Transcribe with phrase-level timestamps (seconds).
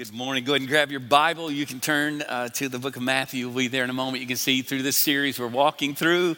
[0.00, 0.44] Good morning.
[0.44, 1.50] Go ahead and grab your Bible.
[1.50, 3.46] You can turn uh, to the book of Matthew.
[3.46, 4.22] We'll be there in a moment.
[4.22, 6.36] You can see through this series, we're walking through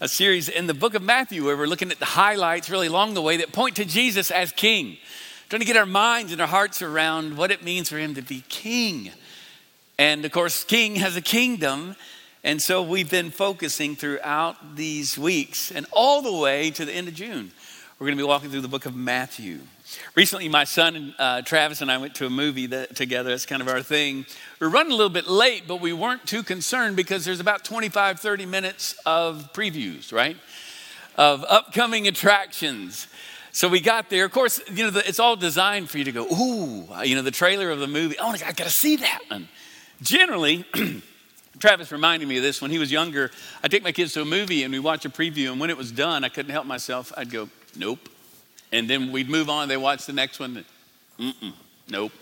[0.00, 3.14] a series in the book of Matthew where we're looking at the highlights really along
[3.14, 4.96] the way that point to Jesus as king.
[5.48, 8.22] Trying to get our minds and our hearts around what it means for him to
[8.22, 9.10] be king.
[9.98, 11.96] And of course, king has a kingdom.
[12.44, 17.08] And so we've been focusing throughout these weeks and all the way to the end
[17.08, 17.50] of June.
[17.98, 19.58] We're going to be walking through the book of Matthew.
[20.14, 23.30] Recently, my son uh, Travis and I went to a movie that, together.
[23.30, 24.26] That's kind of our thing.
[24.58, 27.64] We are running a little bit late, but we weren't too concerned because there's about
[27.64, 30.36] 25, 30 minutes of previews, right?
[31.16, 33.06] Of upcoming attractions.
[33.52, 34.24] So we got there.
[34.24, 37.22] Of course, you know, the, it's all designed for you to go, ooh, you know,
[37.22, 38.16] the trailer of the movie.
[38.20, 39.48] Oh, I got to see that one.
[40.02, 40.64] Generally,
[41.58, 43.30] Travis reminded me of this when he was younger.
[43.62, 45.76] I take my kids to a movie and we watch a preview, and when it
[45.76, 47.12] was done, I couldn't help myself.
[47.16, 48.08] I'd go, nope.
[48.72, 49.68] And then we'd move on.
[49.68, 50.64] They watch the next one.
[51.18, 51.52] Mm-mm,
[51.88, 52.12] nope.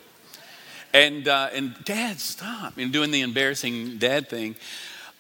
[0.93, 2.79] And uh, and Dad, stop!
[2.79, 4.57] And doing the embarrassing dad thing.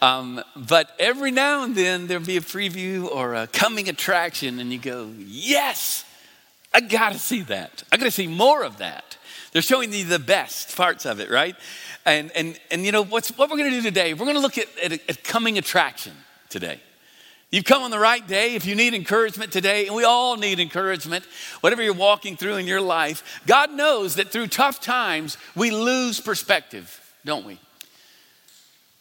[0.00, 4.72] Um, but every now and then there'll be a preview or a coming attraction, and
[4.72, 6.04] you go, yes,
[6.72, 7.82] I got to see that.
[7.90, 9.16] I got to see more of that.
[9.52, 11.56] They're showing you the best parts of it, right?
[12.06, 14.14] And and and you know what's what we're to do today?
[14.14, 16.12] We're to look at, at a, a coming attraction
[16.48, 16.80] today.
[17.50, 18.54] You've come on the right day.
[18.54, 21.24] If you need encouragement today, and we all need encouragement,
[21.62, 26.20] whatever you're walking through in your life, God knows that through tough times, we lose
[26.20, 27.58] perspective, don't we?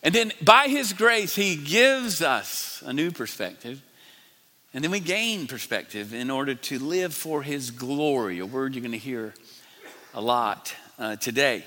[0.02, 3.82] And then by His grace, He gives us a new perspective.
[4.74, 8.82] And then we gain perspective in order to live for His glory, a word you're
[8.82, 9.34] going to hear
[10.14, 11.66] a lot uh, today.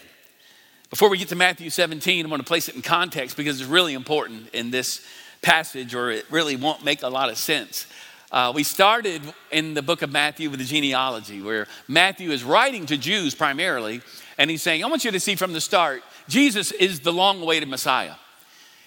[0.88, 3.68] Before we get to Matthew 17, I want to place it in context because it's
[3.68, 5.06] really important in this
[5.42, 7.86] passage, or it really won't make a lot of sense.
[8.32, 12.86] Uh, we started in the book of Matthew with the genealogy, where Matthew is writing
[12.86, 14.02] to Jews primarily,
[14.38, 17.42] and he's saying, I want you to see from the start, Jesus is the long
[17.42, 18.14] awaited Messiah.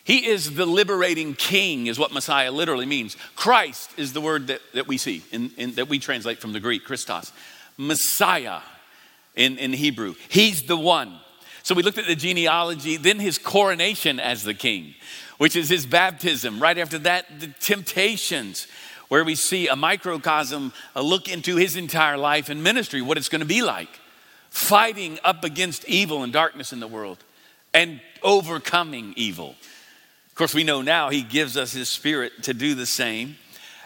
[0.05, 3.17] He is the liberating king, is what Messiah literally means.
[3.35, 6.59] Christ is the word that, that we see, in, in, that we translate from the
[6.59, 7.31] Greek, Christos.
[7.77, 8.59] Messiah
[9.35, 10.15] in, in Hebrew.
[10.29, 11.19] He's the one.
[11.63, 14.95] So we looked at the genealogy, then his coronation as the king
[15.43, 16.57] which is his baptism.
[16.57, 18.65] Right after that, the temptations,
[19.09, 23.27] where we see a microcosm, a look into his entire life and ministry, what it's
[23.27, 23.89] going to be like,
[24.49, 27.17] fighting up against evil and darkness in the world
[27.73, 29.57] and overcoming evil.
[30.27, 33.35] Of course, we know now he gives us his spirit to do the same.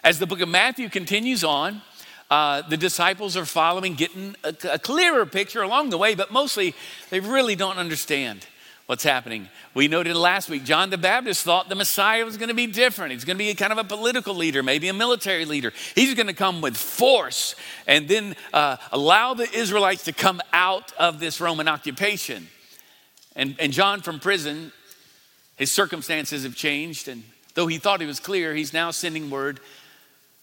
[0.03, 1.81] As the book of Matthew continues on,
[2.29, 6.75] uh, the disciples are following, getting a, a clearer picture along the way, but mostly
[7.09, 8.45] they really don't understand
[8.87, 9.49] what's happening.
[9.73, 13.11] We noted last week, John the Baptist thought the Messiah was going to be different.
[13.11, 15.73] He's going to be kind of a political leader, maybe a military leader.
[15.93, 17.55] He's going to come with force
[17.85, 22.47] and then uh, allow the Israelites to come out of this Roman occupation.
[23.35, 24.71] And, and John from prison,
[25.57, 27.09] his circumstances have changed.
[27.09, 27.23] And
[27.55, 29.59] though he thought he was clear, he's now sending word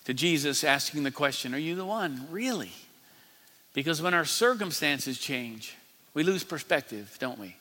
[0.04, 2.26] to Jesus asking the question Are you the one?
[2.30, 2.72] Really?
[3.72, 5.74] Because when our circumstances change,
[6.12, 7.56] we lose perspective, don't we?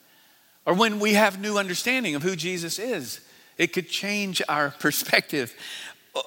[0.65, 3.19] Or when we have new understanding of who Jesus is.
[3.57, 5.53] It could change our perspective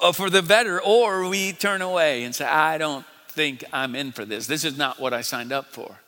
[0.00, 4.12] uh, for the better, or we turn away and say, I don't think I'm in
[4.12, 4.46] for this.
[4.46, 5.98] This is not what I signed up for.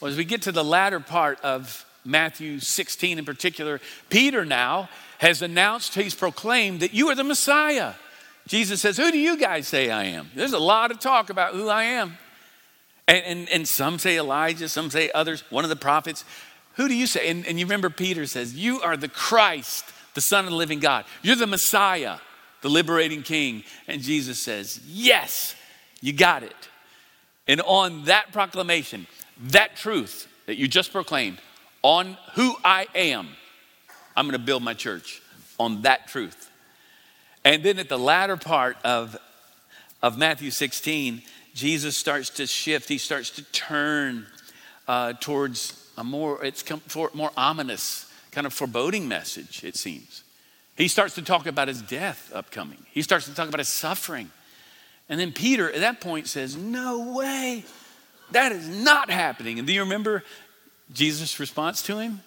[0.00, 4.88] Well, as we get to the latter part of Matthew 16 in particular, Peter now
[5.18, 7.94] has announced, he's proclaimed that you are the Messiah.
[8.46, 10.30] Jesus says, Who do you guys say I am?
[10.34, 12.16] There's a lot of talk about who I am.
[13.06, 16.24] And, and, and some say Elijah, some say others, one of the prophets.
[16.80, 17.28] Who do you say?
[17.28, 20.80] And, and you remember Peter says, You are the Christ, the Son of the living
[20.80, 21.04] God.
[21.20, 22.16] You're the Messiah,
[22.62, 23.64] the liberating King.
[23.86, 25.54] And Jesus says, Yes,
[26.00, 26.56] you got it.
[27.46, 29.06] And on that proclamation,
[29.48, 31.36] that truth that you just proclaimed,
[31.82, 33.28] on who I am,
[34.16, 35.20] I'm going to build my church
[35.58, 36.50] on that truth.
[37.44, 39.18] And then at the latter part of,
[40.02, 41.20] of Matthew 16,
[41.52, 42.88] Jesus starts to shift.
[42.88, 44.24] He starts to turn
[44.88, 50.24] uh, towards a more, it's for, more ominous, kind of foreboding message, it seems.
[50.76, 52.78] He starts to talk about his death upcoming.
[52.92, 54.30] He starts to talk about his suffering.
[55.08, 57.64] And then Peter at that point says, No way,
[58.30, 59.58] that is not happening.
[59.58, 60.24] And do you remember
[60.92, 62.22] Jesus' response to him?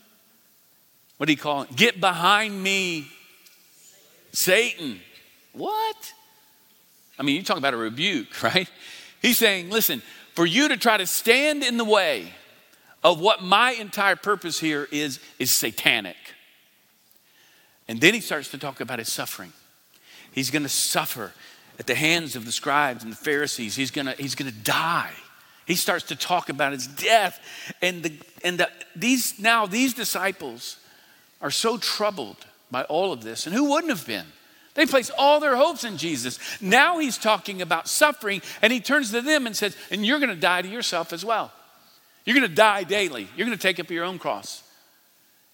[1.18, 1.76] What do he call it?
[1.76, 3.08] Get behind me,
[4.34, 5.00] Satan.
[5.54, 6.14] What?
[7.18, 8.70] I mean, you talk about a rebuke, right?
[9.22, 10.02] He's saying, Listen,
[10.36, 12.34] for you to try to stand in the way
[13.04, 16.16] of what my entire purpose here is, is satanic.
[17.88, 19.52] And then he starts to talk about his suffering.
[20.32, 21.34] He's going to suffer
[21.80, 23.76] at the hands of the scribes and the Pharisees.
[23.76, 25.12] He's going to, he's going to die.
[25.66, 27.40] He starts to talk about his death.
[27.82, 28.14] And, the,
[28.44, 30.78] and the, these, now these disciples
[31.42, 33.46] are so troubled by all of this.
[33.46, 34.26] And who wouldn't have been?
[34.76, 36.40] They placed all their hopes in Jesus.
[36.62, 40.34] Now he's talking about suffering, and he turns to them and says, And you're going
[40.34, 41.52] to die to yourself as well.
[42.26, 43.28] You're going to die daily.
[43.36, 44.64] You're going to take up your own cross.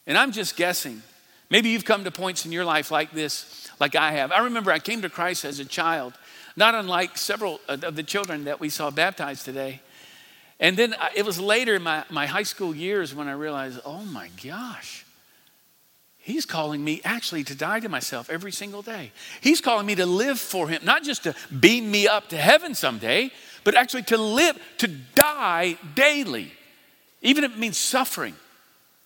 [0.06, 1.01] And I'm just guessing.
[1.50, 4.31] Maybe you've come to points in your life like this, like I have.
[4.31, 6.13] I remember I came to Christ as a child,
[6.56, 9.81] not unlike several of the children that we saw baptized today.
[10.60, 14.04] And then it was later in my, my high school years when I realized, oh
[14.04, 15.06] my gosh,
[16.21, 19.12] He's calling me actually to die to myself every single day.
[19.42, 22.75] He's calling me to live for Him, not just to beam me up to heaven
[22.75, 23.31] someday,
[23.63, 26.51] but actually to live, to die daily,
[27.21, 28.36] even if it means suffering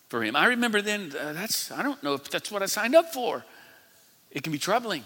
[0.09, 0.35] for Him.
[0.35, 3.43] I remember then, uh, that's, I don't know if that's what I signed up for.
[4.31, 5.03] It can be troubling.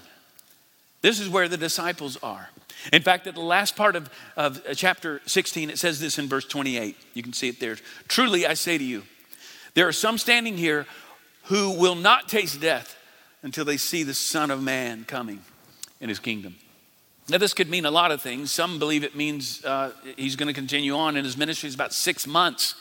[1.01, 2.49] This is where the disciples are.
[2.91, 6.27] In fact, at the last part of, of uh, chapter 16, it says this in
[6.27, 6.95] verse 28.
[7.13, 7.77] You can see it there.
[8.07, 9.03] Truly, I say to you,
[9.73, 10.85] there are some standing here
[11.43, 12.97] who will not taste death
[13.43, 15.41] until they see the Son of Man coming
[16.01, 16.55] in his kingdom.
[17.29, 18.51] Now, this could mean a lot of things.
[18.51, 21.67] Some believe it means uh, he's going to continue on in his ministry.
[21.67, 22.75] It's about six months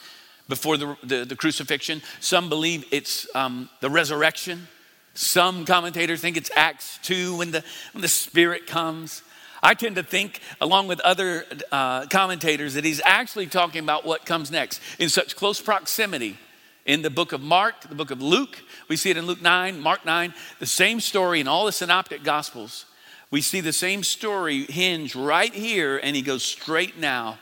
[0.48, 2.02] before the, the, the crucifixion.
[2.20, 4.68] Some believe it's um, the resurrection.
[5.14, 9.22] Some commentators think it's Acts 2 when the, when the Spirit comes.
[9.62, 14.26] I tend to think, along with other uh, commentators, that he's actually talking about what
[14.26, 16.38] comes next in such close proximity
[16.84, 18.62] in the book of Mark, the book of Luke.
[18.88, 22.22] We see it in Luke 9, Mark 9, the same story in all the synoptic
[22.22, 22.84] gospels.
[23.30, 27.38] We see the same story hinge right here, and he goes straight now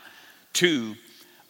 [0.53, 0.95] to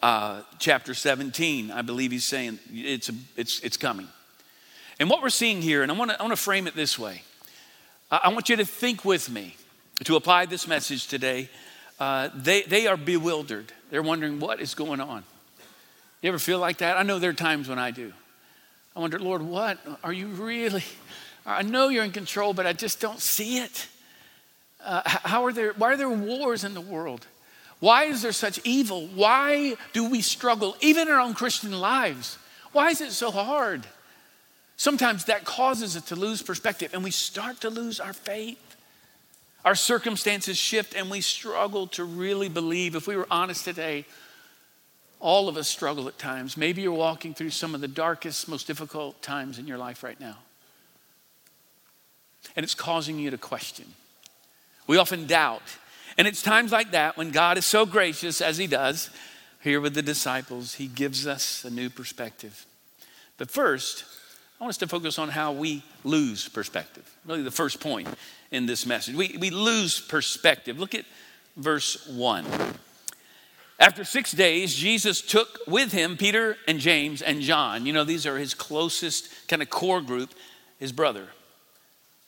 [0.06, 1.72] uh, chapter 17.
[1.72, 4.06] I believe he's saying it's, it's, it's coming.
[5.00, 7.22] And what we're seeing here, and I want to I frame it this way
[8.08, 9.56] I want you to think with me
[10.04, 11.48] to apply this message today.
[11.98, 13.72] Uh, they, they are bewildered.
[13.90, 15.24] They're wondering what is going on.
[16.22, 16.96] You ever feel like that?
[16.96, 18.12] I know there are times when I do.
[18.94, 20.84] I wonder, Lord, what are you really?
[21.44, 23.88] I know you're in control, but I just don't see it.
[24.84, 25.72] Uh, how are there?
[25.72, 27.26] Why are there wars in the world?
[27.80, 29.06] Why is there such evil?
[29.08, 32.38] Why do we struggle, even in our own Christian lives?
[32.72, 33.86] Why is it so hard?
[34.76, 38.76] Sometimes that causes us to lose perspective and we start to lose our faith.
[39.64, 42.94] Our circumstances shift and we struggle to really believe.
[42.94, 44.04] If we were honest today,
[45.18, 46.56] all of us struggle at times.
[46.56, 50.20] Maybe you're walking through some of the darkest, most difficult times in your life right
[50.20, 50.36] now.
[52.54, 53.86] And it's causing you to question.
[54.86, 55.62] We often doubt.
[56.18, 59.10] And it's times like that when God is so gracious, as He does
[59.60, 62.66] here with the disciples, He gives us a new perspective.
[63.36, 64.04] But first,
[64.58, 67.04] I want us to focus on how we lose perspective.
[67.26, 68.08] Really, the first point
[68.50, 69.14] in this message.
[69.14, 70.78] We, we lose perspective.
[70.78, 71.04] Look at
[71.56, 72.44] verse 1.
[73.78, 77.84] After six days, Jesus took with him Peter and James and John.
[77.84, 80.30] You know, these are his closest kind of core group,
[80.78, 81.26] his brother,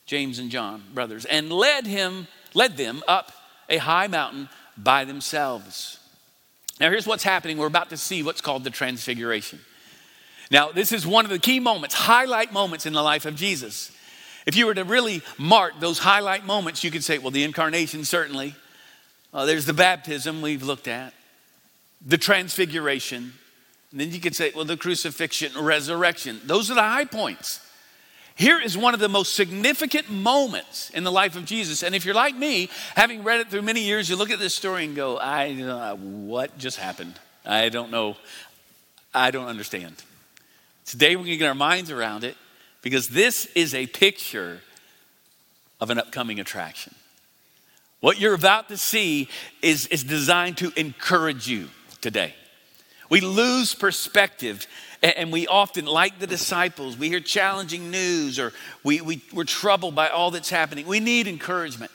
[0.04, 3.32] James and John, brothers, and led him, led them up
[3.68, 5.98] a high mountain by themselves.
[6.80, 7.58] Now, here's what's happening.
[7.58, 9.60] We're about to see what's called the transfiguration.
[10.50, 13.92] Now, this is one of the key moments, highlight moments in the life of Jesus.
[14.46, 18.04] If you were to really mark those highlight moments, you could say, well, the incarnation,
[18.04, 18.54] certainly.
[19.34, 21.12] Uh, there's the baptism we've looked at,
[22.04, 23.34] the transfiguration.
[23.90, 26.40] And then you could say, well, the crucifixion, resurrection.
[26.44, 27.60] Those are the high points.
[28.38, 31.82] Here is one of the most significant moments in the life of Jesus.
[31.82, 34.54] And if you're like me, having read it through many years, you look at this
[34.54, 37.18] story and go, I don't what just happened.
[37.44, 38.16] I don't know.
[39.12, 39.96] I don't understand.
[40.86, 42.36] Today we're going to get our minds around it
[42.80, 44.60] because this is a picture
[45.80, 46.94] of an upcoming attraction.
[47.98, 49.28] What you're about to see
[49.62, 52.34] is, is designed to encourage you today.
[53.10, 54.68] We lose perspective,
[55.02, 58.52] and we often, like the disciples, we hear challenging news or
[58.82, 60.86] we, we, we're troubled by all that's happening.
[60.86, 61.92] We need encouragement.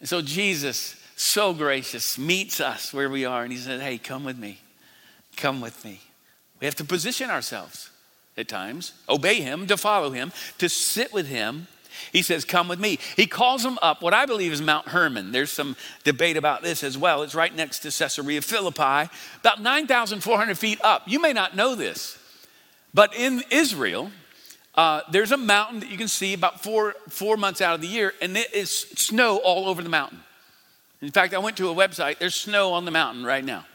[0.00, 4.24] And so Jesus, so gracious, meets us where we are, and he said, Hey, come
[4.24, 4.58] with me.
[5.36, 6.00] Come with me.
[6.60, 7.90] We have to position ourselves
[8.36, 11.68] at times, obey him, to follow him, to sit with him.
[12.10, 12.98] He says, Come with me.
[13.16, 15.32] He calls them up, what I believe is Mount Hermon.
[15.32, 17.22] There's some debate about this as well.
[17.22, 21.02] It's right next to Caesarea Philippi, about 9,400 feet up.
[21.06, 22.18] You may not know this,
[22.94, 24.10] but in Israel,
[24.74, 27.86] uh, there's a mountain that you can see about four, four months out of the
[27.86, 30.20] year, and it is snow all over the mountain.
[31.02, 33.66] In fact, I went to a website, there's snow on the mountain right now.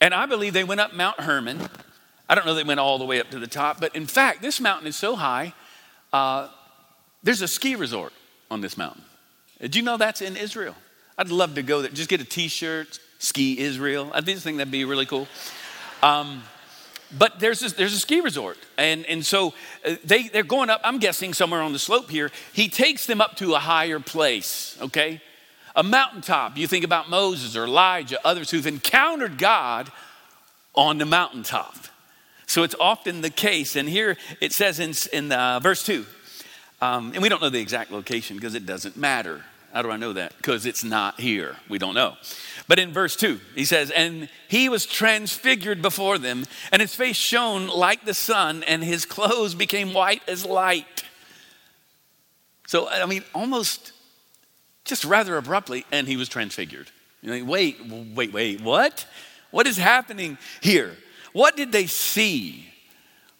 [0.00, 1.60] And I believe they went up Mount Hermon.
[2.28, 4.42] I don't know they went all the way up to the top, but in fact,
[4.42, 5.54] this mountain is so high,
[6.12, 6.48] uh,
[7.24, 8.12] there's a ski resort
[8.50, 9.02] on this mountain.
[9.60, 10.76] Did you know that's in Israel?
[11.18, 14.10] I'd love to go there, just get a t shirt, Ski Israel.
[14.12, 15.26] I just think that'd be really cool.
[16.02, 16.42] Um,
[17.16, 19.54] but there's a, there's a ski resort, and, and so
[19.86, 22.30] uh, they, they're going up, I'm guessing somewhere on the slope here.
[22.52, 25.20] He takes them up to a higher place, okay?
[25.76, 26.56] A mountaintop.
[26.56, 29.90] You think about Moses or Elijah, others who've encountered God
[30.74, 31.76] on the mountaintop.
[32.46, 33.76] So it's often the case.
[33.76, 36.04] And here it says in, in uh, verse 2,
[36.84, 39.42] um, and we don't know the exact location because it doesn't matter.
[39.72, 40.36] How do I know that?
[40.36, 41.56] Because it's not here.
[41.68, 42.14] We don't know.
[42.68, 47.16] But in verse 2, he says, And he was transfigured before them, and his face
[47.16, 51.04] shone like the sun, and his clothes became white as light.
[52.66, 53.92] So, I mean, almost
[54.84, 56.90] just rather abruptly, and he was transfigured.
[57.22, 57.78] You wait,
[58.14, 59.06] wait, wait, what?
[59.50, 60.94] What is happening here?
[61.32, 62.68] What did they see?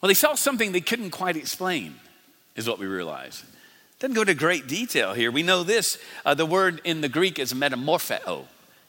[0.01, 1.95] Well, they saw something they couldn't quite explain,
[2.57, 3.45] is what we realize.
[3.99, 5.31] Doesn't go into great detail here.
[5.31, 8.45] We know this uh, the word in the Greek is metamorpheo.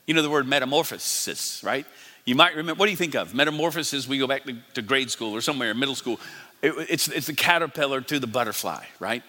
[0.06, 1.86] You know the word metamorphosis, right?
[2.26, 3.34] You might remember, what do you think of?
[3.36, 6.20] Metamorphosis, we go back to, to grade school or somewhere in middle school.
[6.62, 9.24] It, it's, it's the caterpillar to the butterfly, right?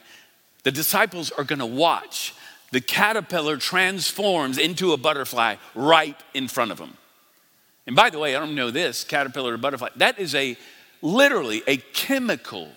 [0.64, 2.35] The disciples are going to watch
[2.73, 6.97] the caterpillar transforms into a butterfly right in front of them.
[7.87, 10.57] And by the way, I don't know this caterpillar or butterfly, that is a
[11.02, 12.69] literally a chemical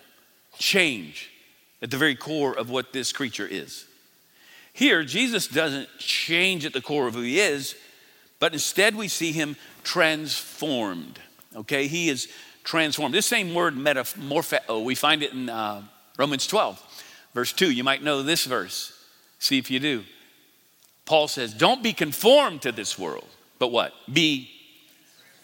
[0.57, 1.31] change
[1.81, 3.85] at the very core of what this creature is.
[4.73, 7.75] Here, Jesus doesn't change at the core of who he is,
[8.39, 11.19] but instead we see him transformed.
[11.55, 12.29] Okay, he is
[12.63, 13.13] transformed.
[13.13, 15.81] This same word, metamorpho, we find it in uh,
[16.17, 16.81] Romans 12,
[17.33, 17.71] verse 2.
[17.71, 18.93] You might know this verse.
[19.39, 20.03] See if you do.
[21.05, 23.93] Paul says, Don't be conformed to this world, but what?
[24.11, 24.49] Be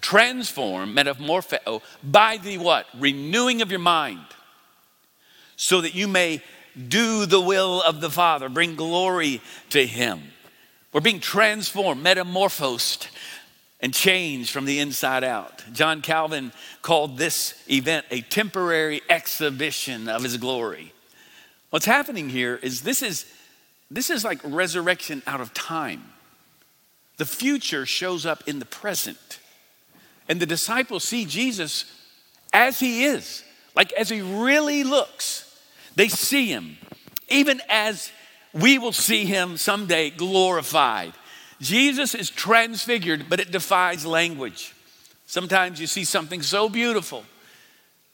[0.01, 2.86] transformed, metamorpho, by the what?
[2.94, 4.22] Renewing of your mind
[5.56, 6.42] so that you may
[6.88, 10.22] do the will of the Father, bring glory to Him.
[10.92, 13.08] We're being transformed, metamorphosed,
[13.80, 15.64] and changed from the inside out.
[15.74, 20.94] John Calvin called this event a temporary exhibition of His glory.
[21.70, 23.26] What's happening here is this is
[23.92, 26.04] this is like resurrection out of time.
[27.18, 29.40] The future shows up in the present.
[30.28, 31.86] And the disciples see Jesus
[32.52, 33.44] as he is,
[33.76, 35.45] like as he really looks.
[35.96, 36.78] They see him,
[37.30, 38.12] even as
[38.54, 41.14] we will see him someday glorified.
[41.62, 44.74] Jesus is transfigured, but it defies language.
[45.25, 47.24] Sometimes you see something so beautiful.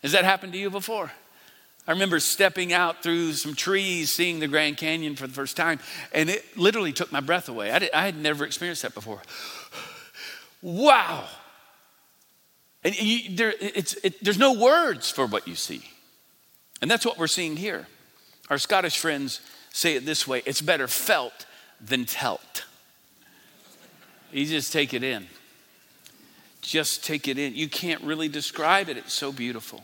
[0.02, 1.12] Has that happened to you before?
[1.88, 5.80] I remember stepping out through some trees, seeing the Grand Canyon for the first time,
[6.14, 7.72] and it literally took my breath away.
[7.72, 9.22] I, did, I had never experienced that before.
[10.62, 11.26] Wow.
[12.84, 15.84] And you, there, it, there's no words for what you see.
[16.82, 17.88] And that's what we're seeing here.
[18.50, 21.46] Our Scottish friends say it this way it's better felt
[21.80, 22.66] than telt.
[24.32, 25.28] You just take it in.
[26.62, 27.56] Just take it in.
[27.56, 29.84] You can't really describe it, it's so beautiful.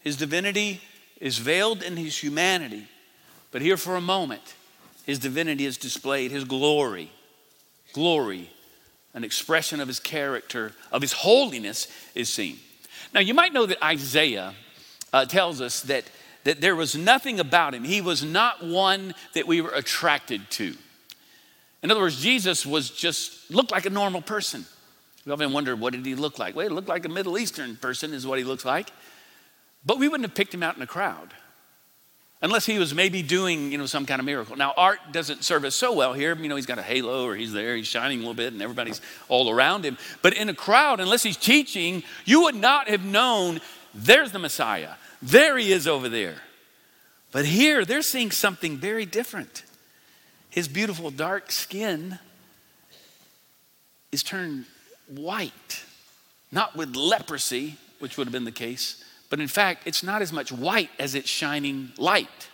[0.00, 0.80] His divinity
[1.20, 2.86] is veiled in his humanity,
[3.50, 4.54] but here for a moment,
[5.04, 7.10] his divinity is displayed, his glory,
[7.92, 8.50] glory,
[9.14, 12.58] an expression of his character, of his holiness is seen.
[13.14, 14.54] Now, you might know that Isaiah
[15.12, 16.04] uh, tells us that
[16.46, 17.82] that there was nothing about him.
[17.82, 20.76] He was not one that we were attracted to.
[21.82, 24.64] In other words, Jesus was just looked like a normal person.
[25.24, 26.54] We often wonder, what did he look like?
[26.54, 28.92] Well, he looked like a Middle Eastern person, is what he looks like.
[29.84, 31.34] But we wouldn't have picked him out in a crowd
[32.40, 34.54] unless he was maybe doing, you know, some kind of miracle.
[34.54, 36.36] Now, art doesn't serve us so well here.
[36.36, 38.62] You know, he's got a halo or he's there, he's shining a little bit, and
[38.62, 39.98] everybody's all around him.
[40.22, 43.60] But in a crowd, unless he's teaching, you would not have known
[43.92, 44.90] there's the Messiah.
[45.22, 46.36] There he is over there.
[47.32, 49.64] But here, they're seeing something very different.
[50.50, 52.18] His beautiful dark skin
[54.12, 54.64] is turned
[55.06, 55.84] white,
[56.50, 60.32] not with leprosy, which would have been the case, but in fact, it's not as
[60.32, 62.48] much white as it's shining light.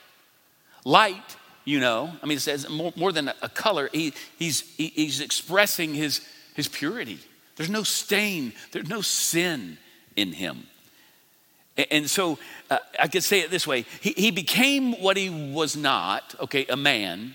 [0.85, 4.88] Light, you know, I mean, it says more, more than a color, he, he's, he,
[4.88, 7.19] he's expressing his, his purity.
[7.57, 9.78] There's no stain, there's no sin
[10.16, 10.66] in him.
[11.76, 12.38] And so
[12.71, 16.67] uh, I could say it this way he, he became what he was not, okay,
[16.67, 17.35] a man,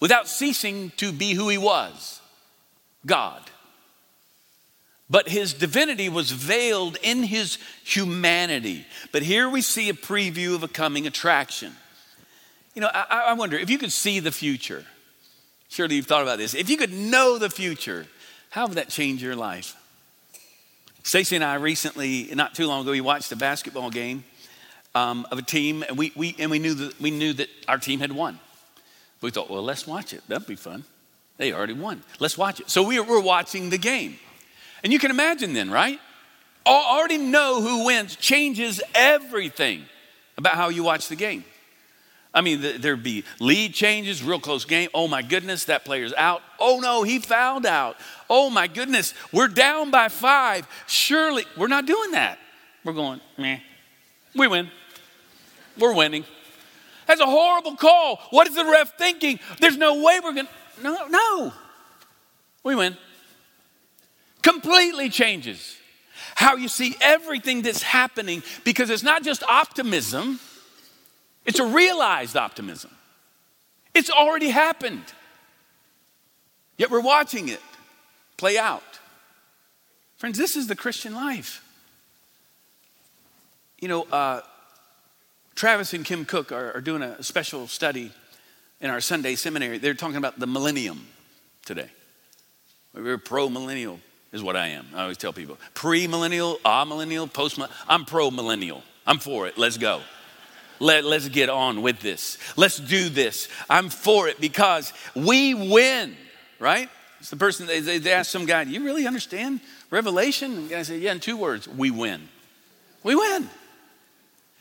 [0.00, 2.20] without ceasing to be who he was
[3.06, 3.40] God.
[5.08, 8.86] But his divinity was veiled in his humanity.
[9.12, 11.72] But here we see a preview of a coming attraction.
[12.74, 14.84] You know, I, I wonder if you could see the future,
[15.68, 16.54] surely you've thought about this.
[16.54, 18.06] If you could know the future,
[18.50, 19.76] how would that change your life?
[21.04, 24.24] Stacy and I recently, not too long ago, we watched a basketball game
[24.94, 27.76] um, of a team, and we, we, and we, knew that, we knew that our
[27.76, 28.40] team had won.
[29.20, 30.22] We thought, well, let's watch it.
[30.28, 30.84] That'd be fun.
[31.36, 32.02] They already won.
[32.20, 32.70] Let's watch it.
[32.70, 34.16] So we we're watching the game.
[34.82, 36.00] And you can imagine then, right?
[36.66, 39.84] Already know who wins changes everything
[40.38, 41.44] about how you watch the game.
[42.34, 44.88] I mean, there'd be lead changes, real close game.
[44.92, 46.42] Oh my goodness, that player's out.
[46.58, 47.96] Oh no, he fouled out.
[48.28, 50.66] Oh my goodness, we're down by five.
[50.88, 52.38] Surely, we're not doing that.
[52.84, 53.58] We're going, meh.
[54.34, 54.68] We win.
[55.78, 56.24] We're winning.
[57.06, 58.20] That's a horrible call.
[58.30, 59.38] What is the ref thinking?
[59.60, 60.82] There's no way we're going to.
[60.82, 61.52] No, no.
[62.64, 62.96] We win.
[64.42, 65.76] Completely changes
[66.34, 70.40] how you see everything that's happening because it's not just optimism,
[71.44, 72.90] it's a realized optimism.
[73.94, 75.04] It's already happened.
[76.76, 77.60] Yet we're watching it
[78.36, 78.82] play out.
[80.16, 81.62] Friends, this is the Christian life.
[83.80, 84.40] You know, uh,
[85.54, 88.10] Travis and Kim Cook are, are doing a special study
[88.80, 89.78] in our Sunday seminary.
[89.78, 91.06] They're talking about the millennium
[91.64, 91.90] today.
[92.94, 94.00] We're pro millennial,
[94.32, 94.86] is what I am.
[94.94, 97.78] I always tell people pre millennial, ah millennial, post millennial.
[97.88, 98.82] I'm pro millennial.
[99.06, 99.58] I'm for it.
[99.58, 100.00] Let's go.
[100.80, 102.38] Let, let's get on with this.
[102.56, 103.48] Let's do this.
[103.70, 106.16] I'm for it because we win,
[106.58, 106.88] right?
[107.20, 110.52] It's the person, they, they ask some guy, Do you really understand Revelation?
[110.52, 112.28] And the guy said, Yeah, in two words, we win.
[113.02, 113.48] We win.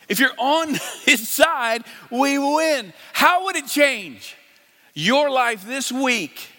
[0.08, 0.70] If you're on
[1.06, 2.94] his side, we win.
[3.14, 4.36] How would it change
[4.94, 6.50] your life this week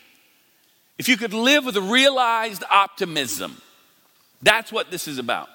[0.98, 3.60] if you could live with a realized optimism?
[4.42, 5.48] That's what this is about.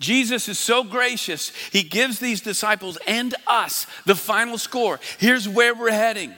[0.00, 5.00] Jesus is so gracious, he gives these disciples and us the final score.
[5.18, 6.32] Here's where we're heading,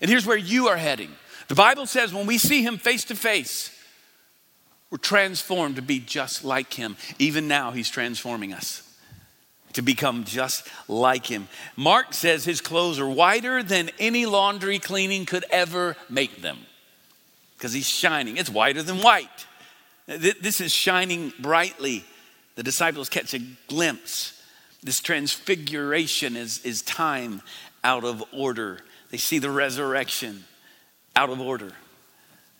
[0.00, 1.10] and here's where you are heading.
[1.48, 3.70] The Bible says when we see him face to face,
[4.90, 6.96] we're transformed to be just like him.
[7.18, 8.82] Even now, he's transforming us
[9.72, 11.48] to become just like him.
[11.76, 16.58] Mark says his clothes are whiter than any laundry cleaning could ever make them
[17.56, 18.36] because he's shining.
[18.36, 19.46] It's whiter than white.
[20.06, 22.04] This is shining brightly.
[22.54, 24.42] The disciples catch a glimpse.
[24.82, 27.42] This transfiguration is, is time
[27.84, 28.80] out of order.
[29.10, 30.44] They see the resurrection
[31.14, 31.72] out of order.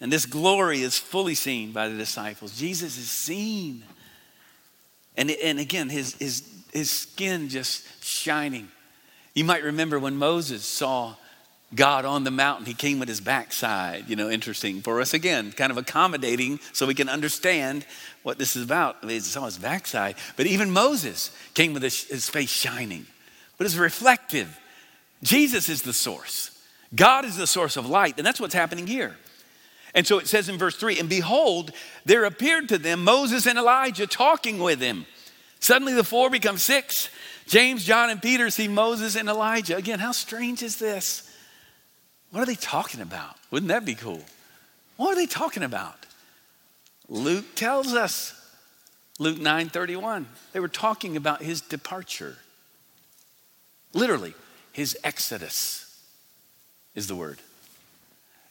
[0.01, 2.59] And this glory is fully seen by the disciples.
[2.59, 3.85] Jesus is seen.
[5.17, 8.69] And, and again, his, his his skin just shining.
[9.35, 11.15] You might remember when Moses saw
[11.75, 14.09] God on the mountain, he came with his backside.
[14.09, 17.87] You know, interesting for us again, kind of accommodating so we can understand
[18.23, 19.05] what this is about.
[19.05, 20.17] He saw his backside.
[20.37, 23.07] But even Moses came with his face shining,
[23.59, 24.59] but it's reflective.
[25.23, 26.51] Jesus is the source,
[26.95, 29.17] God is the source of light, and that's what's happening here.
[29.95, 31.73] And so it says in verse 3 And behold,
[32.05, 35.07] there appeared to them Moses and Elijah talking with him.
[35.61, 37.09] Suddenly the four become six.
[37.47, 39.77] James, John, and Peter see Moses and Elijah.
[39.77, 41.31] Again, how strange is this?
[42.31, 43.37] What are they talking about?
[43.51, 44.23] Wouldn't that be cool?
[44.97, 46.07] What are they talking about?
[47.13, 48.33] Luke tells us.
[49.19, 50.27] Luke 9:31.
[50.53, 52.39] They were talking about his departure.
[53.93, 54.35] Literally,
[54.73, 56.01] his exodus
[56.95, 57.39] is the word.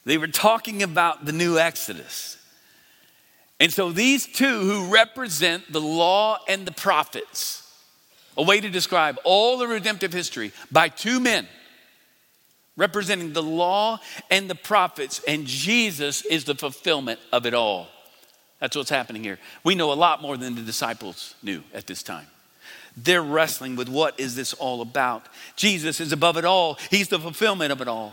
[0.04, 2.36] They were talking about the new exodus.
[3.58, 7.68] And so these two who represent the law and the prophets,
[8.36, 11.48] a way to describe all the redemptive history by two men
[12.76, 13.98] representing the law
[14.30, 17.88] and the prophets, and Jesus is the fulfillment of it all.
[18.62, 19.40] That's what's happening here.
[19.64, 22.28] We know a lot more than the disciples knew at this time.
[22.96, 25.26] They're wrestling with what is this all about?
[25.56, 26.78] Jesus is above it all.
[26.88, 28.12] He's the fulfillment of it all.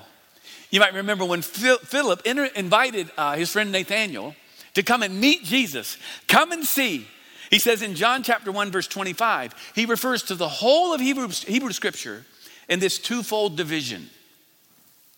[0.71, 4.33] You might remember when Philip invited uh, his friend Nathaniel
[4.73, 5.97] to come and meet Jesus.
[6.27, 7.05] Come and see.
[7.51, 11.27] He says in John chapter 1, verse 25, he refers to the whole of Hebrew,
[11.27, 12.25] Hebrew scripture
[12.67, 14.09] in this twofold division.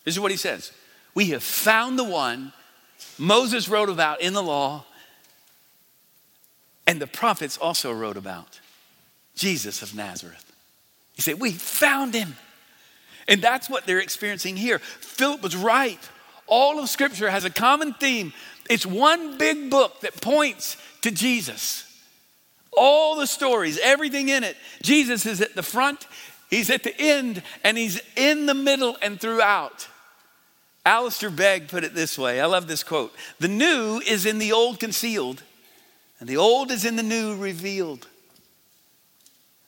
[0.04, 0.74] This is what he says
[1.16, 2.52] We have found the one
[3.18, 4.84] Moses wrote about in the law,
[6.92, 8.60] and the prophets also wrote about
[9.34, 10.52] Jesus of Nazareth.
[11.14, 12.36] He said, We found him.
[13.30, 14.80] And that's what they're experiencing here.
[14.80, 15.98] Philip was right.
[16.48, 18.34] All of Scripture has a common theme
[18.70, 21.86] it's one big book that points to Jesus.
[22.76, 24.58] All the stories, everything in it.
[24.82, 26.06] Jesus is at the front,
[26.50, 29.88] he's at the end, and he's in the middle and throughout.
[30.86, 34.52] Alistair Begg put it this way I love this quote The new is in the
[34.52, 35.42] old concealed,
[36.22, 38.08] and the old is in the new revealed.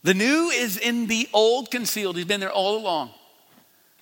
[0.04, 2.16] The new is in the old concealed.
[2.16, 3.10] He's been there all along.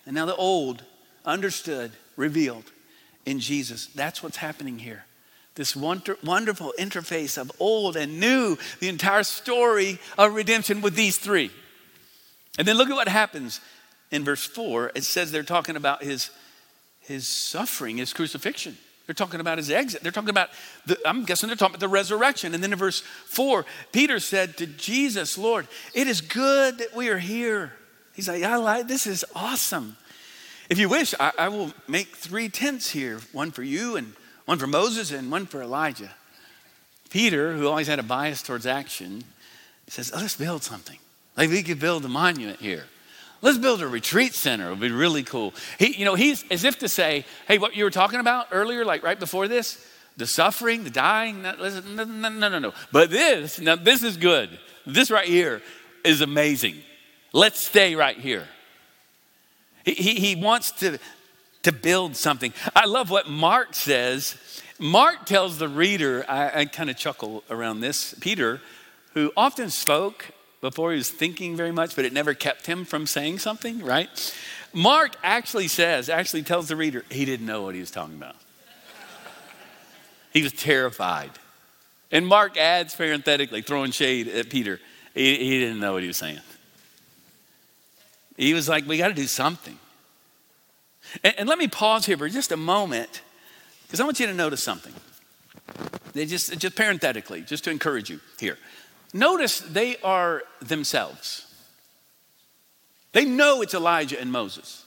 [0.06, 0.84] And now the old,
[1.26, 2.66] understood, revealed
[3.26, 3.86] in Jesus.
[3.88, 5.06] That's what's happening here.
[5.56, 11.18] This wonder, wonderful interface of old and new, the entire story of redemption with these
[11.18, 11.52] three.
[12.58, 13.62] And then look at what happens
[14.12, 14.92] in verse 4.
[14.94, 16.32] It says they're talking about his,
[17.00, 18.78] his suffering, his crucifixion.
[19.12, 20.04] They're talking about his exit.
[20.04, 20.52] They're talking about,
[20.86, 22.54] the, I'm guessing they're talking about the resurrection.
[22.54, 27.10] And then in verse four, Peter said to Jesus, Lord, it is good that we
[27.10, 27.74] are here.
[28.16, 29.98] He's like, I like, this is awesome.
[30.70, 34.14] If you wish, I, I will make three tents here one for you, and
[34.46, 36.12] one for Moses, and one for Elijah.
[37.10, 39.26] Peter, who always had a bias towards action,
[39.88, 41.00] says, oh, let's build something.
[41.36, 42.86] Like we could build a monument here.
[43.42, 44.68] Let's build a retreat center.
[44.68, 45.54] It would be really cool.
[45.80, 48.86] He, you know, he's as if to say, hey, what you were talking about earlier,
[48.86, 49.84] like right before this,
[50.18, 52.74] the suffering, the dying, no, no, no, no, no.
[52.92, 54.60] But this, now this is good.
[54.86, 55.62] This right here
[56.04, 56.76] is amazing.
[57.34, 58.48] Let's stay right here.
[59.86, 61.00] He, he, he wants to,
[61.64, 62.54] to build something.
[62.76, 64.38] I love what Mark says.
[64.78, 68.14] Mark tells the reader, I, I kind of chuckle around this.
[68.20, 68.62] Peter,
[69.14, 70.26] who often spoke
[70.62, 74.10] before he was thinking very much, but it never kept him from saying something, right?
[74.74, 78.36] Mark actually says, actually tells the reader, he didn't know what he was talking about.
[80.32, 81.32] He was terrified.
[82.12, 84.80] And Mark adds parenthetically, throwing shade at Peter,
[85.14, 86.40] he, he didn't know what he was saying.
[88.38, 89.78] He was like, we got to do something.
[91.24, 93.22] And, and, let me pause here for just a moment,
[93.84, 94.94] because I want you to notice something.
[96.14, 98.58] They just, just parenthetically, just to encourage you here.
[99.14, 101.46] Notice they are themselves.
[103.12, 104.86] They know it's Elijah and Moses.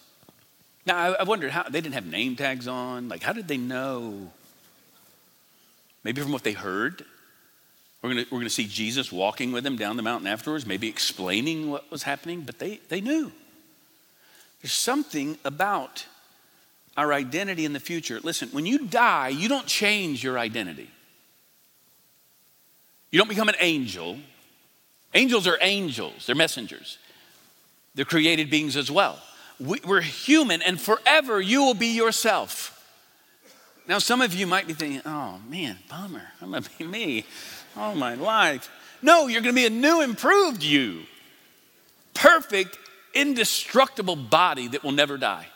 [0.86, 3.08] Now, I, I wondered how they didn't have name tags on.
[3.08, 4.30] Like, how did they know?
[6.04, 7.04] Maybe from what they heard.
[8.02, 11.70] We're going we're gonna see Jesus walking with them down the mountain afterwards, maybe explaining
[11.70, 13.32] what was happening, but they, they knew.
[14.60, 16.06] There's something about
[16.96, 18.20] our identity in the future.
[18.22, 20.90] Listen, when you die, you don't change your identity.
[23.14, 24.18] You don't become an angel.
[25.14, 26.98] Angels are angels, they're messengers.
[27.94, 29.22] They're created beings as well.
[29.60, 32.72] We, are human, and forever you will be yourself.
[33.86, 37.24] Now, some of you might be thinking, oh man, bummer, I'm gonna be me
[37.76, 38.68] all my life.
[39.00, 41.02] No, you're gonna be a new, improved you.
[42.14, 42.76] Perfect,
[43.14, 45.46] indestructible body that will never die.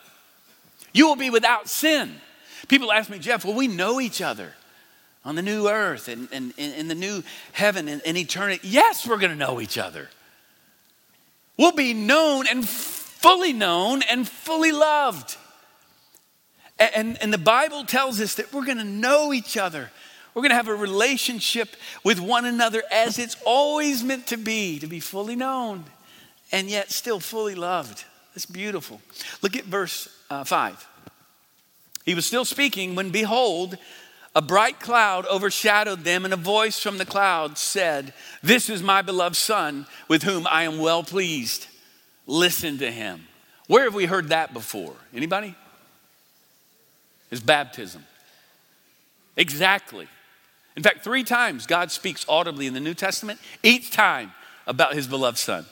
[0.92, 2.20] You will be without sin.
[2.68, 4.54] People ask me, Jeff, will we know each other?
[5.28, 8.66] On the new earth and, in the new heaven and, and eternity.
[8.66, 10.08] Yes, we're going to know each other.
[11.58, 15.36] We'll be known and fully known and fully loved.
[16.78, 19.90] And, and, and the Bible tells us that we're going to know each other.
[20.32, 24.78] We're going to have a relationship with one another as it's always meant to be,
[24.78, 25.84] to be fully known
[26.52, 28.06] and yet still fully loved.
[28.34, 29.02] It's beautiful.
[29.42, 30.88] Look at verse uh, 5.
[32.06, 33.76] He was still speaking when, behold,
[34.38, 39.02] a bright cloud overshadowed them, and a voice from the cloud said, This is my
[39.02, 41.66] beloved Son, with whom I am well pleased.
[42.24, 43.26] Listen to him.
[43.66, 44.94] Where have we heard that before?
[45.12, 45.56] Anybody?
[47.32, 48.04] Is baptism.
[49.36, 50.06] Exactly.
[50.76, 54.30] In fact, three times God speaks audibly in the New Testament, each time
[54.68, 55.66] about his beloved Son.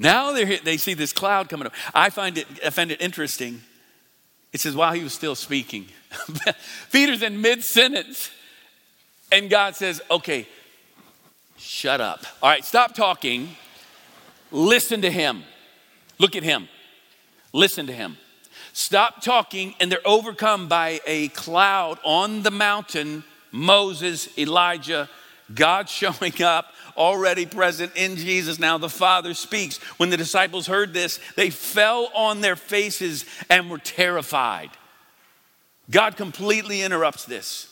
[0.00, 1.74] Now they see this cloud coming up.
[1.94, 3.60] I find it, I find it interesting
[4.54, 5.88] it says, while he was still speaking,
[6.92, 8.30] Peter's in mid sentence,
[9.32, 10.46] and God says, okay,
[11.56, 12.24] shut up.
[12.42, 13.56] All right, stop talking.
[14.50, 15.42] Listen to him.
[16.18, 16.68] Look at him.
[17.52, 18.16] Listen to him.
[18.72, 23.24] Stop talking, and they're overcome by a cloud on the mountain
[23.54, 25.08] Moses, Elijah,
[25.54, 28.58] God showing up already present in Jesus.
[28.58, 29.78] Now the Father speaks.
[29.96, 34.70] When the disciples heard this, they fell on their faces and were terrified.
[35.90, 37.68] God completely interrupts this.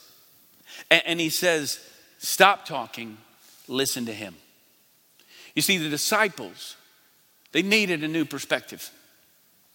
[0.90, 1.80] And, and he says,
[2.18, 3.18] Stop talking,
[3.66, 4.36] listen to him.
[5.54, 6.76] You see, the disciples,
[7.50, 8.90] they needed a new perspective.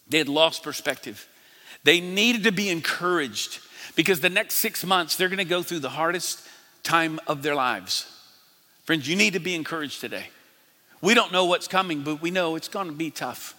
[0.09, 1.27] They had lost perspective.
[1.83, 3.59] They needed to be encouraged
[3.95, 6.47] because the next six months, they're going to go through the hardest
[6.83, 8.07] time of their lives.
[8.85, 10.27] Friends, you need to be encouraged today.
[11.01, 13.53] We don't know what's coming, but we know it's going to be tough.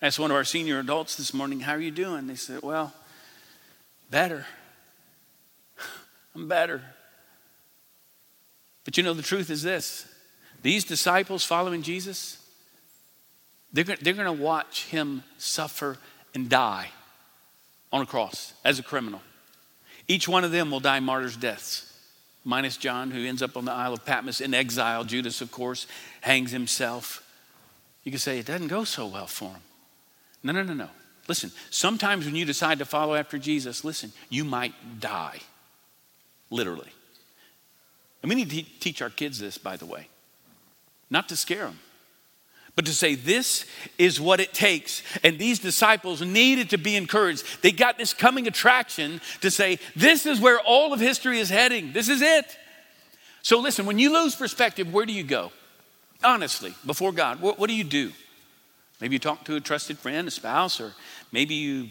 [0.00, 2.26] I asked one of our senior adults this morning, How are you doing?
[2.26, 2.92] They said, Well,
[4.10, 4.46] better.
[6.34, 6.82] I'm better.
[8.84, 10.06] But you know, the truth is this
[10.62, 12.38] these disciples following Jesus,
[13.72, 15.96] they're, they're going to watch him suffer
[16.34, 16.88] and die
[17.92, 19.20] on a cross as a criminal.
[20.06, 21.86] Each one of them will die martyrs' deaths
[22.44, 25.04] minus John, who ends up on the Isle of Patmos in exile.
[25.04, 25.86] Judas, of course,
[26.20, 27.26] hangs himself.
[28.02, 29.60] You can say it doesn't go so well for him.
[30.42, 30.88] No, no, no, no.
[31.30, 35.38] Listen, sometimes when you decide to follow after Jesus, listen, you might die.
[36.50, 36.90] Literally.
[38.20, 40.08] And we need to teach our kids this, by the way,
[41.08, 41.78] not to scare them,
[42.74, 43.64] but to say this
[43.96, 45.04] is what it takes.
[45.22, 47.44] And these disciples needed to be encouraged.
[47.62, 51.92] They got this coming attraction to say, this is where all of history is heading.
[51.92, 52.56] This is it.
[53.42, 55.52] So listen, when you lose perspective, where do you go?
[56.24, 58.10] Honestly, before God, what, what do you do?
[59.00, 60.92] Maybe you talk to a trusted friend, a spouse, or
[61.32, 61.88] maybe you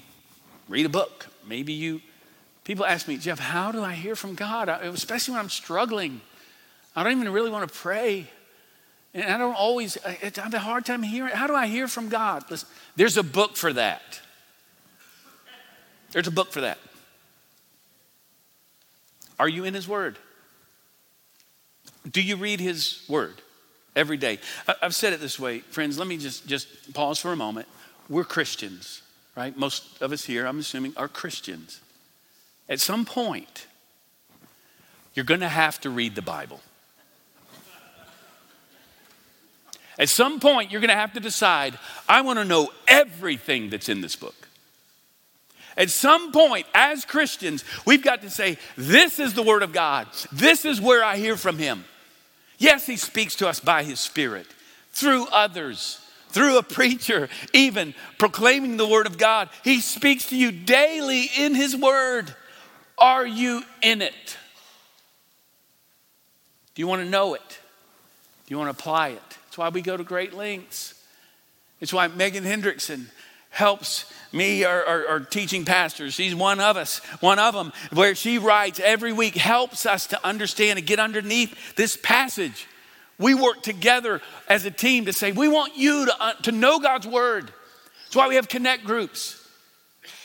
[0.68, 1.28] read a book.
[1.48, 2.02] Maybe you,
[2.64, 4.70] people ask me, Jeff, how do I hear from God?
[4.70, 6.22] I, especially when I'm struggling.
[6.96, 8.30] I don't even really want to pray.
[9.14, 11.34] And I don't always, I have a hard time hearing.
[11.34, 12.44] How do I hear from God?
[12.50, 14.22] Listen, there's a book for that.
[16.12, 16.78] There's a book for that.
[19.40, 20.18] Are you in His Word?
[22.10, 23.42] Do you read His Word
[23.96, 24.40] every day?
[24.82, 25.98] I've said it this way, friends.
[25.98, 27.68] Let me just, just pause for a moment.
[28.10, 29.02] We're Christians,
[29.40, 29.56] right?
[29.56, 31.80] Most of us here, I'm assuming, are Christians.
[32.68, 33.68] At some point,
[35.14, 36.60] you're going to have to read the Bible.
[39.98, 43.88] At some point, you're going to have to decide I want to know everything that's
[43.88, 44.50] in this book.
[45.78, 50.08] At some point, as Christians, we've got to say, This is the Word of God.
[50.34, 51.86] This is where I hear from Him.
[52.58, 54.48] Yes, He speaks to us by His Spirit,
[54.92, 59.50] through others, through a preacher, even proclaiming the Word of God.
[59.64, 62.34] He speaks to you daily in His Word.
[62.98, 64.38] Are you in it?
[66.76, 67.60] Do you want to know it?
[68.46, 69.22] Do you want to apply it?
[69.46, 70.94] That's why we go to great lengths.
[71.82, 73.06] It's why Megan Hendrickson
[73.50, 76.14] helps me or, or, teaching pastors.
[76.14, 80.26] She's one of us, one of them, where she writes every week, helps us to
[80.26, 82.68] understand and get underneath this passage.
[83.20, 86.80] We work together as a team to say, we want you to, uh, to know
[86.80, 87.52] God's word.
[88.06, 89.36] That's why we have connect groups.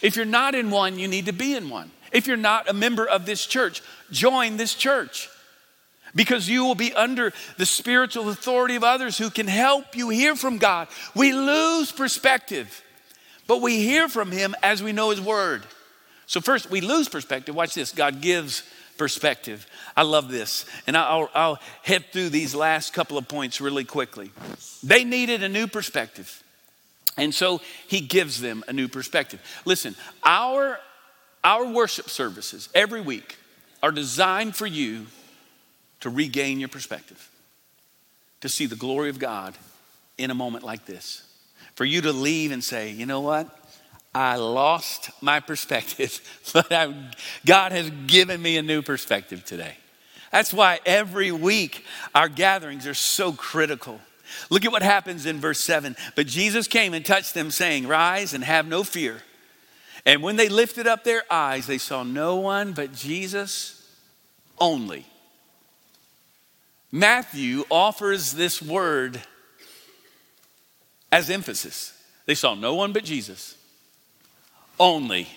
[0.00, 1.90] If you're not in one, you need to be in one.
[2.12, 5.28] If you're not a member of this church, join this church
[6.14, 10.37] because you will be under the spiritual authority of others who can help you hear
[10.37, 10.88] from God.
[11.14, 12.83] We lose perspective,
[13.46, 15.64] but we hear from Him as we know His Word.
[16.26, 17.54] So, first, we lose perspective.
[17.54, 18.62] Watch this God gives
[18.96, 19.66] perspective.
[19.96, 20.66] I love this.
[20.87, 24.30] And I'll, I'll head through these last couple of points really quickly.
[24.83, 26.42] They needed a new perspective.
[27.16, 29.40] And so he gives them a new perspective.
[29.64, 30.78] Listen, our,
[31.42, 33.37] our worship services every week
[33.83, 35.07] are designed for you
[36.00, 37.30] to regain your perspective,
[38.40, 39.54] to see the glory of God
[40.18, 41.22] in a moment like this.
[41.76, 43.48] For you to leave and say, you know what?
[44.14, 46.20] I lost my perspective,
[46.53, 46.94] but I,
[47.44, 49.77] God has given me a new perspective today.
[50.31, 54.00] That's why every week our gatherings are so critical.
[54.50, 55.96] Look at what happens in verse 7.
[56.16, 59.22] But Jesus came and touched them, saying, Rise and have no fear.
[60.07, 63.88] And when they lifted up their eyes, they saw no one but Jesus
[64.59, 65.07] only.
[66.92, 69.20] Matthew offers this word
[71.11, 71.92] as emphasis.
[72.27, 73.57] They saw no one but Jesus.
[74.78, 75.28] Only.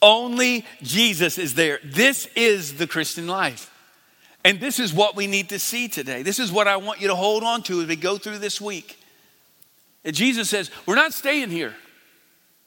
[0.00, 1.80] Only Jesus is there.
[1.84, 3.72] This is the Christian life.
[4.44, 6.22] And this is what we need to see today.
[6.22, 8.60] This is what I want you to hold on to as we go through this
[8.60, 8.98] week.
[10.04, 11.74] And Jesus says, We're not staying here.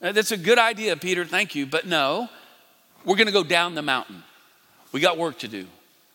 [0.01, 1.23] Uh, that's a good idea, Peter.
[1.23, 1.65] Thank you.
[1.65, 2.29] But no,
[3.05, 4.23] we're going to go down the mountain.
[4.91, 5.67] We got work to do.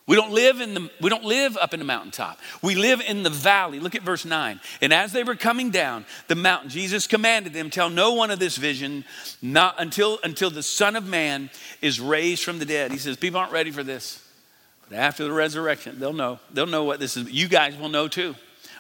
[0.06, 2.38] We don't live in the we don't live up in the mountaintop.
[2.60, 3.80] We live in the valley.
[3.80, 4.60] Look at verse 9.
[4.82, 8.38] And as they were coming down the mountain, Jesus commanded them, tell no one of
[8.38, 9.04] this vision,
[9.40, 11.48] not until until the Son of Man
[11.80, 12.92] is raised from the dead.
[12.92, 14.22] He says, people aren't ready for this.
[14.90, 16.38] But after the resurrection, they'll know.
[16.52, 17.30] They'll know what this is.
[17.30, 18.34] You guys will know too.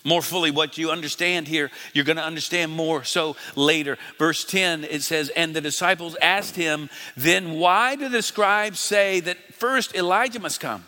[0.06, 3.96] More fully, what you understand here, you're going to understand more so later.
[4.18, 9.20] Verse 10, it says, And the disciples asked him, Then why do the scribes say
[9.20, 10.84] that first Elijah must come?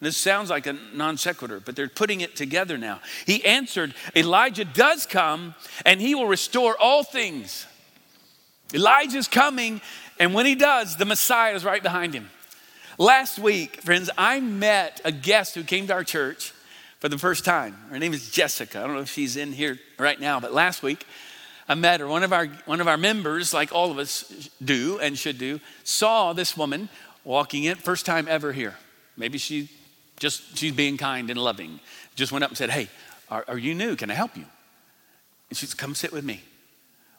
[0.00, 3.00] This sounds like a non sequitur, but they're putting it together now.
[3.24, 5.54] He answered, Elijah does come
[5.86, 7.66] and he will restore all things.
[8.74, 9.80] Elijah's coming,
[10.18, 12.28] and when he does, the Messiah is right behind him.
[12.98, 16.52] Last week, friends, I met a guest who came to our church
[16.98, 17.74] for the first time.
[17.90, 18.80] Her name is Jessica.
[18.80, 21.06] I don't know if she's in here right now, but last week
[21.68, 22.06] I met her.
[22.06, 25.60] One of our, one of our members, like all of us do and should do,
[25.84, 26.88] saw this woman
[27.24, 28.76] walking in, first time ever here.
[29.16, 29.70] Maybe she
[30.18, 31.80] just, she's being kind and loving.
[32.14, 32.88] Just went up and said, Hey,
[33.28, 33.96] are, are you new?
[33.96, 34.44] Can I help you?
[35.50, 36.42] And she said, Come sit with me.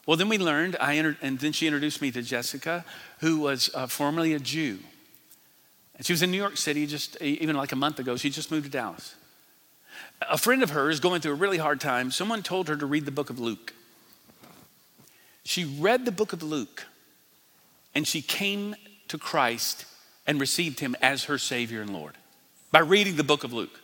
[0.06, 2.84] Well, then we learned, I entered, and then she introduced me to Jessica,
[3.20, 4.78] who was uh, formerly a Jew.
[5.96, 8.16] And she was in New York City just even like a month ago.
[8.16, 9.16] She just moved to Dallas.
[10.22, 13.04] A friend of hers going through a really hard time, someone told her to read
[13.04, 13.74] the book of Luke.
[15.44, 16.86] She read the book of Luke
[17.94, 18.76] and she came
[19.08, 19.86] to Christ
[20.26, 22.14] and received him as her Savior and Lord
[22.70, 23.80] by reading the book of Luke.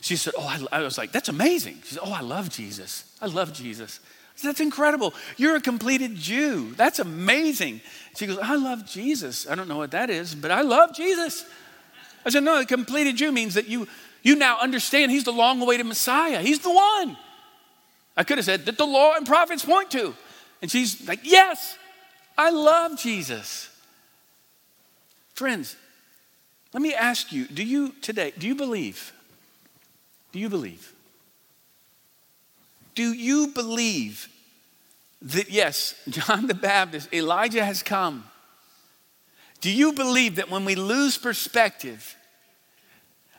[0.00, 1.80] She said, Oh, I, I was like, That's amazing.
[1.84, 3.04] She said, Oh, I love Jesus.
[3.20, 4.00] I love Jesus.
[4.34, 5.14] Said, That's incredible.
[5.36, 6.74] You're a completed Jew.
[6.76, 7.80] That's amazing.
[8.16, 9.48] She goes, I love Jesus.
[9.48, 11.44] I don't know what that is, but I love Jesus.
[12.24, 13.88] I said, No, a completed Jew means that you,
[14.22, 16.40] you now understand he's the long awaited Messiah.
[16.40, 17.16] He's the one.
[18.16, 20.14] I could have said that the law and prophets point to.
[20.62, 21.76] And she's like, Yes,
[22.36, 23.70] I love Jesus.
[25.34, 25.76] Friends,
[26.72, 29.12] let me ask you do you today, do you believe?
[30.32, 30.92] Do you believe?
[32.94, 34.28] Do you believe
[35.22, 38.24] that, yes, John the Baptist, Elijah has come?
[39.60, 42.16] Do you believe that when we lose perspective,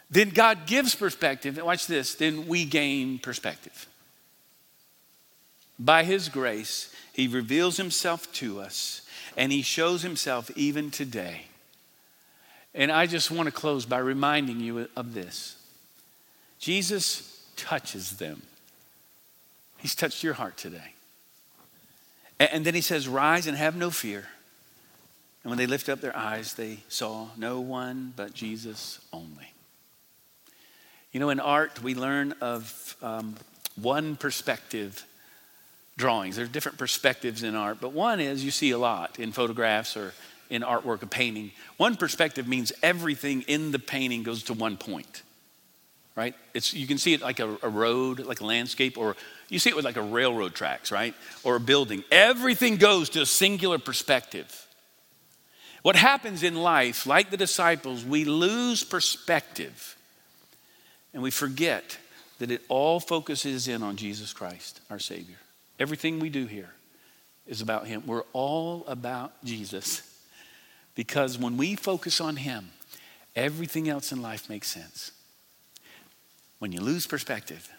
[0.09, 1.57] then God gives perspective?
[1.57, 3.87] And watch this, then we gain perspective.
[5.79, 9.01] By His grace, He reveals Himself to us,
[9.35, 11.45] and He shows Himself even today.
[12.77, 15.57] And I just want to close by reminding you of this
[16.59, 18.43] Jesus touches them.
[19.77, 20.93] He's touched your heart today.
[22.39, 24.27] And then he says, Rise and have no fear.
[25.43, 29.53] And when they lift up their eyes, they saw no one but Jesus only.
[31.11, 33.35] You know, in art, we learn of um,
[33.75, 35.05] one perspective
[35.95, 36.35] drawings.
[36.35, 40.13] There's different perspectives in art, but one is you see a lot in photographs or
[40.49, 41.51] in artwork, a painting.
[41.77, 45.23] One perspective means everything in the painting goes to one point,
[46.15, 46.35] right?
[46.53, 49.15] It's, you can see it like a, a road, like a landscape, or
[49.49, 51.13] you see it with like a railroad tracks, right?
[51.43, 52.03] Or a building.
[52.11, 54.67] Everything goes to a singular perspective.
[55.83, 59.95] What happens in life, like the disciples, we lose perspective
[61.13, 61.97] and we forget
[62.39, 65.37] that it all focuses in on Jesus Christ, our Savior.
[65.79, 66.69] Everything we do here
[67.47, 68.03] is about Him.
[68.05, 70.01] We're all about Jesus
[70.97, 72.71] because when we focus on Him,
[73.35, 75.11] everything else in life makes sense.
[76.57, 77.69] When you lose perspective,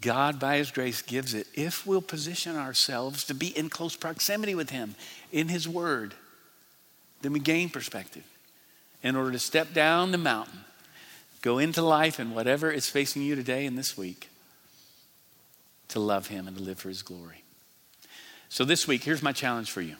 [0.00, 4.54] God, by His grace, gives it if we'll position ourselves to be in close proximity
[4.54, 4.94] with Him
[5.32, 6.14] in His Word.
[7.20, 8.22] Then we gain perspective
[9.02, 10.60] in order to step down the mountain,
[11.42, 14.28] go into life and whatever is facing you today and this week,
[15.88, 17.42] to love Him and to live for His glory.
[18.48, 19.96] So, this week, here's my challenge for you.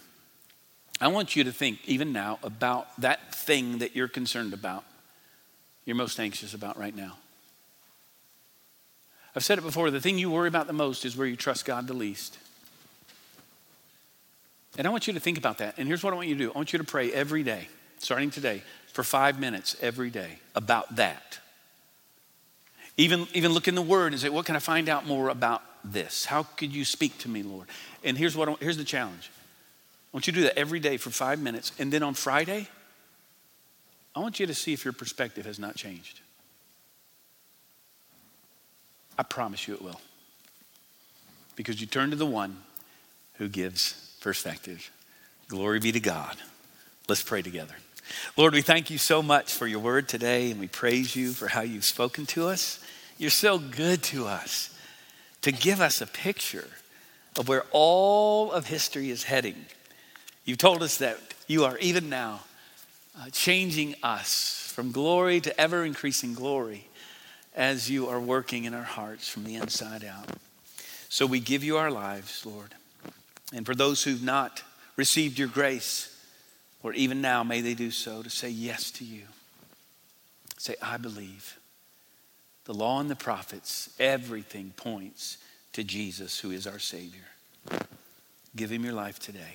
[1.01, 4.85] I want you to think, even now, about that thing that you're concerned about,
[5.85, 7.19] you're most anxious about right now.
[9.35, 11.67] I've said it before the thing you worry about the most is where you trust
[11.67, 12.39] God the least.
[14.79, 15.75] And I want you to think about that.
[15.77, 17.69] And here's what I want you to do I want you to pray every day,
[17.99, 21.39] starting today, for five minutes every day about that.
[22.97, 25.63] Even, even look in the Word and say, What can I find out more about
[25.85, 26.25] this?
[26.25, 27.69] How could you speak to me, Lord?
[28.03, 29.31] And here's, what I, here's the challenge
[30.17, 31.73] want you to do that every day for five minutes.
[31.79, 32.69] And then on Friday,
[34.15, 36.21] I want you to see if your perspective has not changed.
[39.19, 40.01] I promise you it will.
[41.55, 42.57] Because you turn to the one
[43.35, 44.91] who gives perspective.
[45.49, 46.35] Glory be to God.
[47.11, 47.75] Let's pray together.
[48.39, 51.49] Lord, we thank you so much for your word today, and we praise you for
[51.49, 52.83] how you've spoken to us.
[53.19, 54.75] You're so good to us
[55.43, 56.71] to give us a picture
[57.39, 59.67] of where all of history is heading.
[60.47, 62.41] You've told us that you are even now
[63.19, 66.87] uh, changing us from glory to ever increasing glory
[67.57, 70.31] as you are working in our hearts from the inside out.
[71.09, 72.75] So we give you our lives, Lord.
[73.53, 74.63] And for those who've not
[74.97, 76.17] received your grace,
[76.83, 79.23] or even now, may they do so to say yes to you.
[80.59, 81.59] Say, I believe.
[82.67, 85.39] The law and the prophets, everything points
[85.73, 87.25] to Jesus, who is our Savior.
[88.55, 89.55] Give him your life today.